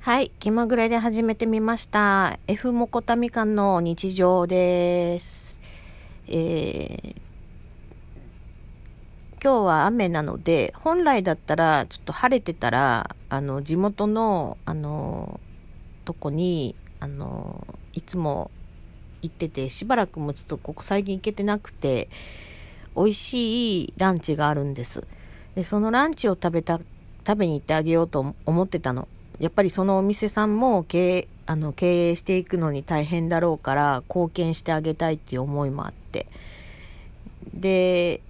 [0.00, 2.38] はい、気まぐれで始めてみました。
[2.46, 5.58] F モコタミカンの日常です。
[6.28, 7.16] えー、
[9.42, 15.40] 今日は雨なので、本来だったら、ちょっと晴れてたら、あの、地元の、あの、
[16.04, 18.50] とこに、あの、いつも
[19.22, 22.08] 行ってて、しばらくもちょっとここ最近行けてなくて、
[22.96, 25.06] 美味しいランチがあるんです。
[25.54, 26.80] で、そのランチを食べた、
[27.26, 29.08] 食べに行ってあげようと思ってたの。
[29.38, 36.26] やっぱりそのお店さんも経営、あの、経営していくのに大変だろうから、貢献してあげたいっていう思いもあって。
[37.52, 38.20] で、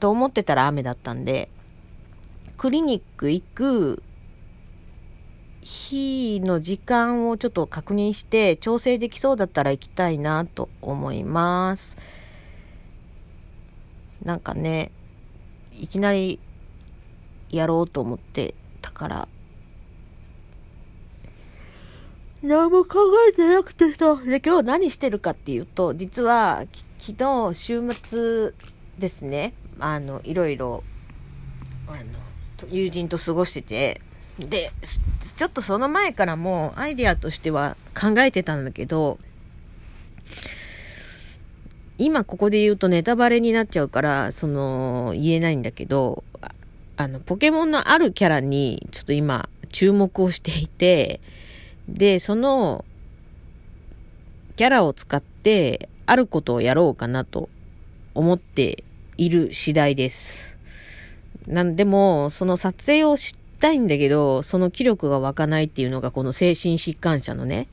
[0.00, 1.48] と思ってたら雨だったんで、
[2.56, 4.02] クリニック行く
[5.64, 11.96] 日の時間をちょっと確認して、調整できそうだったら行きたいなと思います。
[14.22, 14.92] なんかね、
[15.72, 16.38] いきなり
[17.48, 19.28] やろうと思ってたから、
[22.42, 24.16] 何も考えてなくてさ。
[24.16, 26.64] で、今日何してるかっていうと、実は、
[26.98, 27.14] 昨
[27.52, 28.52] 日、週末
[28.98, 30.84] ですね、あの、いろいろ、
[31.86, 34.02] あの、友人と過ごしてて、
[34.38, 34.72] で、
[35.36, 39.18] ちょっとその前からもアイディアとしては考えてたんだけど、
[41.96, 46.50] 今ここで言うとネタバレになっちゃうから、その、言えないんだけど、あ
[46.96, 51.20] あの、ポケモンのあるキャラに、ちょっと今、注目をしていて、
[51.88, 52.84] で、その、
[54.56, 57.48] キャラを使って、あることをやろうかなと
[58.14, 58.84] 思って
[59.16, 60.56] いる次第です。
[61.46, 67.66] なんでも、その撮影をしたいんだけど、その気力が湧かないっていうのがこの精神疾患者のね、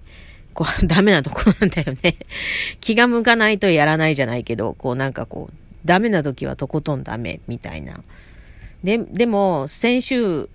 [0.53, 2.15] こう、 ダメなとこなんだよね。
[2.79, 5.53] 気が向かないとやらないじゃないけど、こうなんかこう、
[5.83, 8.01] ダメな時はとことんダメ、みたいな。
[8.85, 10.49] で、でも、先週、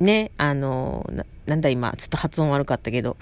[0.00, 3.18] ね、あの、ななんだ今、ちょっと発音悪かったけど、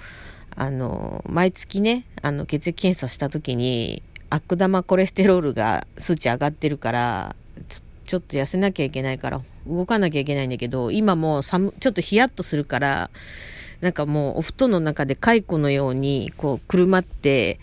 [0.55, 7.37] あの、毎月ね、あの、血液検査した時に、悪玉コレステロールが数値上がってるから、
[7.69, 13.11] ちょちょっと痩せなきゃいけないから、動かなきゃいけないんだけど、今もう寒、ちょっとヒヤッとするから、
[13.81, 17.59] なんかもうお布団の中で蚕のように、こう、くるまって、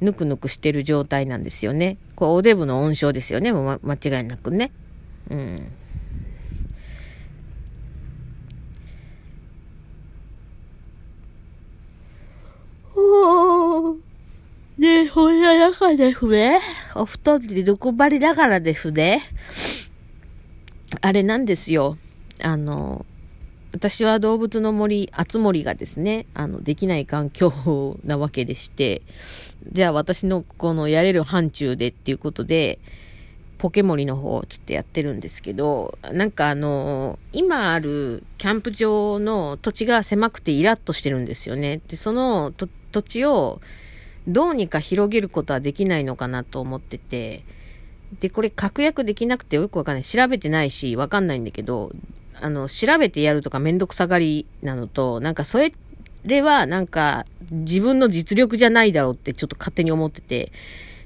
[0.00, 1.96] ぬくぬくしてる状態なんですよね。
[2.14, 4.72] こう、おデブの温床ですよね、もう、ま、間違いなくね。
[5.30, 5.72] うん。
[14.78, 16.58] ねほんな中ですね。
[16.94, 19.22] お布団で毒張りだからですね。
[21.00, 21.96] あれなんですよ。
[22.42, 23.04] あの、
[23.72, 29.02] 私は動物の森、あつ森がですね、あの、できない環境なわけでして、
[29.70, 32.78] じゃあ私のこのやれる範疇でっていうことで、
[33.58, 41.80] ポケモリの方をちょっとやってるんですけど、なんかあの、今あるキャンプ場の土地が狭くてイラッとしてるんですよね。
[41.88, 43.60] で、その土地を
[44.28, 47.44] どうにか広げることはできないのかなと思ってて、
[48.20, 50.04] で、これ確約できなくてよくわかんない。
[50.04, 51.92] 調べてないし、わかんないんだけど、
[52.40, 55.72] あの、調べてやるとかめんどくさがりなのと、なんかそれ
[56.24, 60.52] ではなんか自分の実力じゃないだろうってちょっと勝手に思ってて、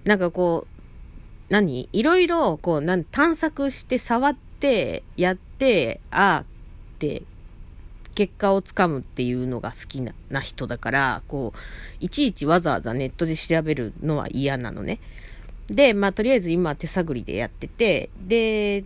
[0.05, 1.89] なんかこう、何？
[1.93, 6.45] いろいろ、こう、なん、探索して、触って、やって、ああっ
[6.99, 7.23] て、
[8.15, 11.59] 結果をつかむっていうのが好きなな人だから、こう、
[12.01, 15.01] いちいちわざわざネットで調べるのは嫌なのね。
[15.71, 18.85] で、まあ、とりあえず今手探りでやってて、で、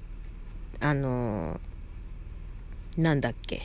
[0.81, 1.75] あのー
[2.97, 3.63] なんだっけ。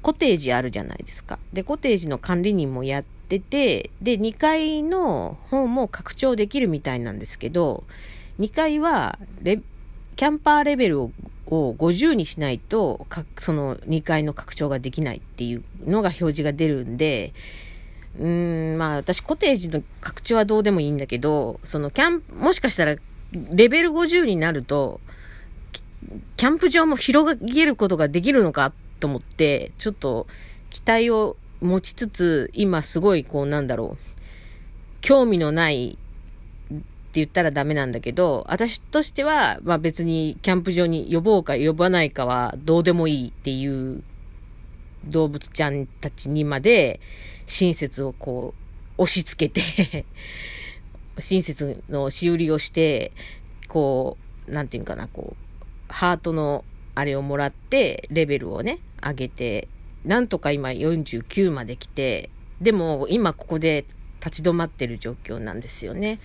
[0.00, 1.38] コテージあるじゃないですか。
[1.52, 7.84] で、コテージの管理人もやってて、で、2階の方も拡張できるみたいなんですけど、
[8.40, 9.60] 2階はレ、
[10.16, 11.12] キャンパーレベルを
[11.46, 13.06] を50にしないと、
[13.38, 17.34] その2階の拡張ができないっていうのが表示が出るんで、
[18.18, 22.96] うん、まあ私コテージの拡張はどうでもいいんだけど、そのキャン、もしかしたら
[23.32, 25.00] レベル50になると、
[26.36, 30.26] キャンプ場も広げることができるのかと思って、ちょっと
[30.70, 34.12] 期待を持ちつつ、今すごいこうなんだろう、
[35.00, 36.82] 興味のないって
[37.14, 44.02] 言ったらダメなんだけど、私としては、まあ別にキャンプ場に呼ぼうか呼ばないかはどうでもいいっていう
[45.06, 47.00] 動物ちゃんたちにまで
[47.46, 48.54] 親切をこ
[48.98, 50.04] う押し付けて
[51.18, 53.12] 親切のし売りをして、
[53.68, 54.16] こ
[54.48, 56.64] う、なんていうかな、こう、ハートの
[56.94, 59.68] あれをもらって、レベルをね、上げて、
[60.04, 63.84] なんとか今49まで来て、でも、今ここで
[64.24, 66.18] 立ち止まってる状況なんですよね。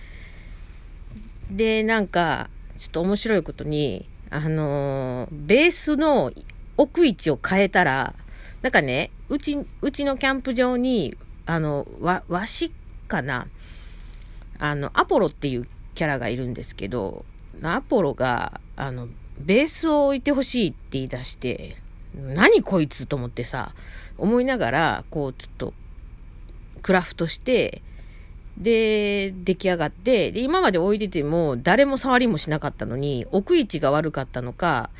[1.50, 6.30] で、なんか、ちょっと面白いことに、あのベースの
[6.76, 8.14] 置く位置を変えたら、
[8.62, 11.16] なんかね、うち、うちのキャンプ場に、
[11.46, 12.72] あの、わ、わし
[13.06, 13.46] かな？
[14.58, 17.24] あの、アポロっていうキャラがいるんですけど、
[17.62, 19.08] アポロが、あの、
[19.38, 21.76] ベースを置いてほしいって言い出して、
[22.16, 23.72] 何こいつと思ってさ、
[24.16, 25.74] 思いながら、こう、ちょっと、
[26.82, 27.82] クラフトして、
[28.56, 34.90] で、出来上がって、で、今まで置いてても、誰も触りもしなかったのに、置く位置が悪かったのか、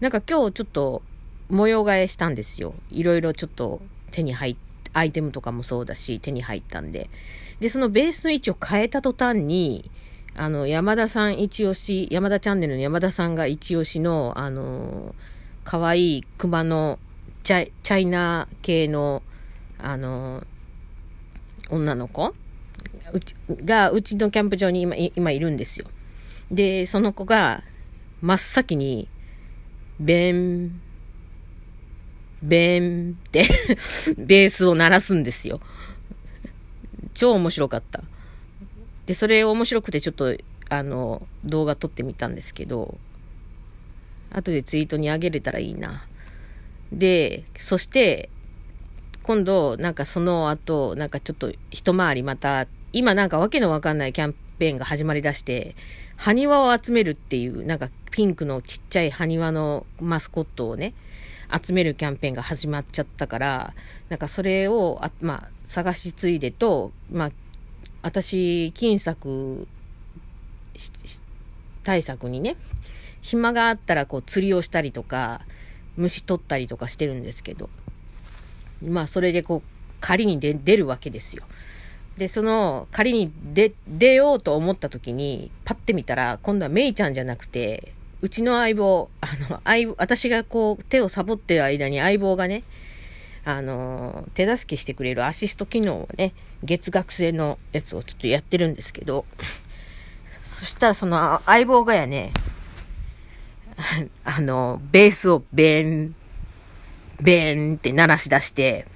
[0.00, 1.02] なんか今日ちょっと
[1.48, 2.74] 模様替えしたんですよ。
[2.90, 4.56] いろいろちょっと手に入っ
[4.96, 7.10] アイテムとかもそうだし、手に入ったんで。
[7.60, 9.90] で、そのベースの位置を変えた途端に、
[10.34, 15.14] あの、山田さん一押し、山田チャンネルの山田さんが一押しの、あの、
[15.64, 16.98] 可愛い熊の
[17.42, 19.22] チャイチャイナ系の、
[19.78, 20.44] あの、
[21.68, 22.34] 女の子
[23.12, 25.86] うちが、うちのキャンプ場に今、今いるんですよ。
[26.50, 27.62] で、その子が、
[28.22, 29.08] 真っ先に、
[30.00, 30.80] ベン、
[32.42, 33.44] ベーンって、
[34.18, 35.60] ベースを鳴らすんですよ。
[37.14, 38.02] 超面白かった。
[39.06, 40.36] で、それ面白くてちょっと、
[40.68, 42.98] あの、動画撮ってみたんですけど、
[44.30, 46.04] 後でツイートにあげれたらいいな。
[46.92, 48.30] で、そして、
[49.22, 55.74] 今度、なんかその後、なんかちょっと一回りまた、今なんかわけのわかんないキャンペーンが始まりだして、
[56.16, 60.94] 埴輪を集めるっていう、なんかピンクのちっちゃい埴輪のマスコットをね、
[61.52, 63.74] 集めるキャンペーンが始まっちゃったから、
[64.08, 67.30] なんかそれを、あまあ、探しついでと、まあ、
[68.02, 69.66] 私、金策
[71.82, 72.56] 対策にね、
[73.22, 75.40] 暇があったらこう釣りをしたりとか、
[75.96, 77.70] 虫取ったりとかしてるんですけど、
[78.82, 79.68] まあそれでこう、
[80.00, 81.44] 仮に出出るわけですよ。
[82.18, 92.62] で、その、仮に出、出ようと思った時に、パッて見たら、今度はメイちゃんじゃなくて、うちの相棒、あの、相、私がこう、手をサボってる間に相棒がね、
[93.44, 96.32] あの、手助けしてくれるアシスト機能をね、
[96.64, 99.24] 月額制のやつをちょっとやってるんですけど、
[100.42, 102.32] そしたらその相棒がやね、
[104.24, 106.14] あの、ベースをベン、
[107.20, 108.86] ベンって鳴らし出して、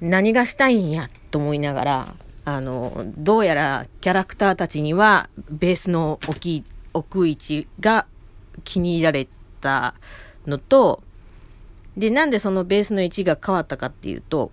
[0.00, 2.14] 何がしたいんやと思いながら、
[2.44, 6.66] あの、どうやらキャラクターたちにはベースの置き、置
[7.02, 8.06] く位置が
[8.64, 9.28] 気に入られ
[9.60, 9.94] た
[10.46, 11.02] のと、
[11.96, 14.50] で、なんでそのベースの位置が変わったかっていうと、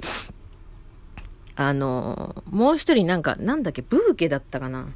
[1.55, 4.87] あの、もう一人なんか、なんだっけ、ブーケだったかな。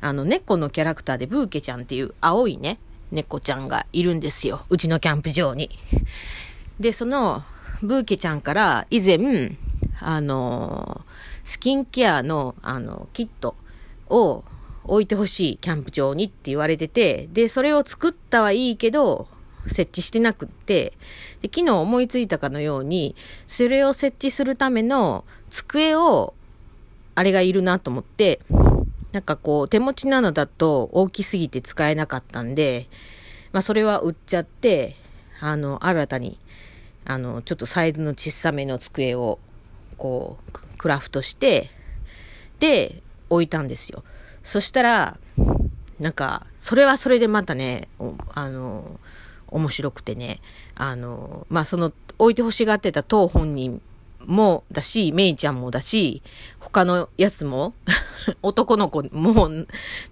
[0.00, 2.78] あの、猫のキャラクターでブーケちゃんっていう青いね、
[3.12, 4.64] 猫ちゃんがいるんですよ。
[4.68, 5.70] うちのキャンプ場に。
[6.80, 7.44] で、その、
[7.82, 9.56] ブーケちゃんから以前、
[10.00, 11.04] あの、
[11.44, 13.54] スキンケアの、あの、キット
[14.08, 14.44] を
[14.88, 19.28] 置いてほしい、キャンプ場にって言われてて、で、それを作ったはいいけど、
[19.66, 20.92] 設置してなくって、
[21.42, 23.16] で、昨日思いついたかのように、
[23.46, 26.34] それを設置するための机を、
[27.14, 28.40] あれがいるなと思って、
[29.12, 32.88] なんかこう、手持ちなのだと大きすぎて使えなかったんで、
[33.52, 34.96] まあそれは売っちゃって、
[35.40, 36.38] あの、新たに、
[37.04, 39.38] あの、ちょっとサイズの小さめの机を、
[39.96, 41.70] こう、ククラフトして、
[42.60, 44.04] で、置いたんですよ。
[44.46, 45.18] そしたら、
[45.98, 47.88] なんか、それはそれでまたね、
[48.32, 49.00] あの、
[49.48, 50.40] 面白くてね、
[50.76, 53.82] あの、まあ、その、置いてほしがってた当本人
[54.24, 56.22] もだし、メイちゃんもだし、
[56.60, 57.74] 他のやつも、
[58.40, 59.50] 男の子も、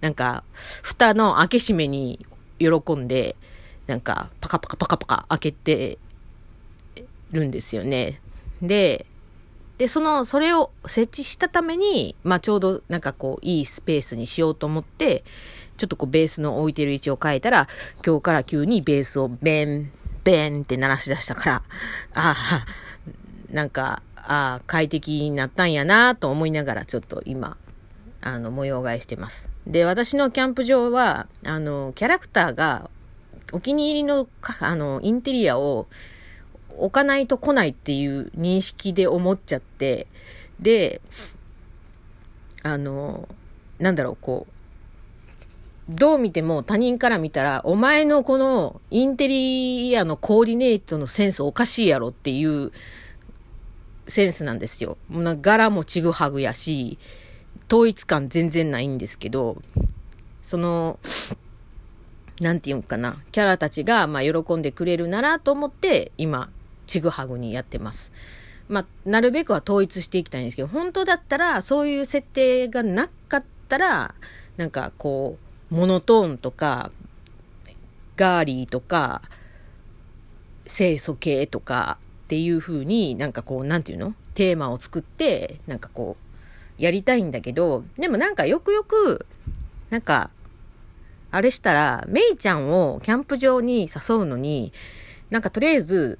[0.01, 0.43] なんか、
[0.83, 2.19] 蓋の開け閉めに
[2.59, 3.37] 喜んで、
[3.87, 5.97] なんか、パカパカパカパカ開けて
[7.31, 8.19] るんですよね。
[8.61, 9.05] で、
[9.77, 15.23] で、その、それを設置したために、まあちょうどなんかこう、いいスペースにしようと思って、
[15.77, 17.67] ちょっとこう、ベースの置いてる位置を変えたら、
[18.05, 19.91] 今日から急にベースをベン、
[20.23, 21.55] ベンって鳴らし出したから、
[22.13, 22.65] ああ、
[23.51, 27.57] なんか、ああ、快適になったんやなと思いながら、ちょっと今、
[28.21, 29.49] あの、模様替えしてます。
[29.67, 32.89] で、私のキャンプ場は、あの、キャラクターが、
[33.51, 34.27] お気に入りの、
[34.61, 35.87] あの、インテリアを、
[36.79, 40.07] 置かないと来ないっていう認識で思っちゃって、
[40.59, 41.01] で、
[42.63, 43.27] あの、
[43.79, 44.51] なんだろう、こう、
[45.87, 52.71] どう見ても他人から見たら、お前のこのインテリアのコーディネートのセンスおかしいやろっていう
[54.07, 54.97] センスなんですよ。
[55.09, 56.97] もうな柄もちぐはぐやし、
[57.67, 59.61] 統一感全然ないんですけど、
[60.41, 60.99] その、
[62.41, 66.49] なんていうんかな、キャラたちが、まあ、喜んでくれるならと思って、今、
[66.85, 68.11] ちぐはぐにやってます。
[68.67, 74.15] まあ、なるべくは統一していきたいんですけど、本当だったら、そういう設定がなかったら、
[74.57, 75.37] なんかこ
[75.71, 76.91] う、モノトーンとか、
[78.15, 79.21] ガーリーとか、
[80.65, 84.15] 清楚系とかっていう風になんかこう、なんていうの？
[84.33, 86.17] テーマを作って、なんかこ
[86.79, 89.25] う、やりたいんだけど、でもなんかよくよく、
[89.91, 90.31] なんか、
[91.29, 94.73] あれしたら、メイちゃんをキャンプ場に誘うのに、
[95.29, 96.19] なんかとりあえず、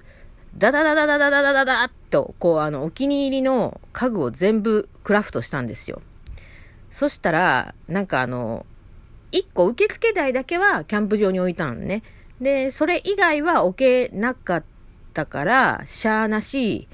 [0.57, 6.01] ダダダダダダダダダダッと、こう、あの、お気に入りの家具を全部クラフトしたんですよ。
[6.91, 8.65] そしたら、なんかあの、
[9.33, 12.03] 一個受付台だけはキャンプ場に置いたのね。
[12.39, 14.63] で、それ以外は置けなかっ
[15.13, 16.87] たから、しゃーなし、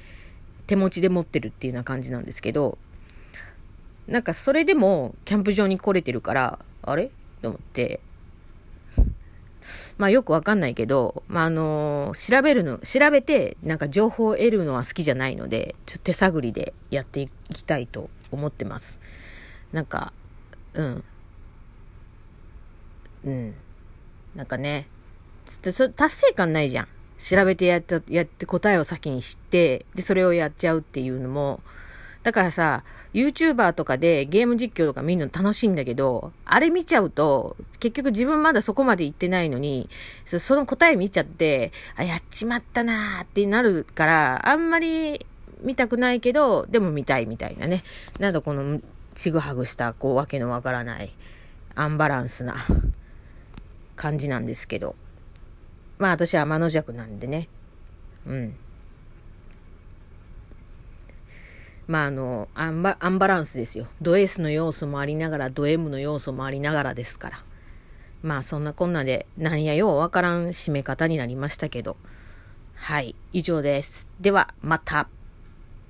[0.66, 2.80] 手持ちで持ってるっていうような感じなんですけど、
[4.08, 7.12] なんかそれでもキャンプ場に来れてるから、あれ
[7.44, 8.00] と思って、
[10.02, 19.00] まあよくわかんないけど、まああのー、調べるの、調べてなんか情報を得るのは好きじゃないので、ちょっと手探りでやっていきたいと思ってます。
[19.72, 20.12] なんか、
[20.74, 21.04] うん。
[23.26, 23.54] うん。
[24.34, 24.88] なんかね、
[25.72, 26.88] そ達成感ないじゃん。
[27.20, 31.62] 調べてやった、やって答えを先に知って、で、それをやっちゃうっていうのも、
[32.24, 39.90] だからさ、YouTuber とかでゲーム実況とか見るの楽しいんだけど、あれ見ちゃうと、結局自分まだそこまで行ってないのに、
[40.26, 45.26] その答え見ちゃって、あ、やっちまったなーってなるから、あんまり
[45.62, 47.84] 見たくないけど、でも見たいみたいなね。
[48.20, 48.80] なんだこの、
[49.16, 51.12] ちぐはぐした、こう、わけのわからない、
[51.74, 52.56] アンバランスな
[53.96, 54.96] 感じなんですけど。
[55.98, 57.48] まあ私は天の弱なんでね。
[58.26, 58.56] うん。
[61.92, 63.86] まあ、あのアンバ、アンバランスですよ。
[64.02, 67.44] ド S の要素もありながら、ド M の要素もありながらですから。
[68.24, 71.98] まあ、そんなこんなで、なんやようわからん締め方になりましたけど。
[72.76, 74.08] はい、以上です。
[74.22, 75.10] では、また。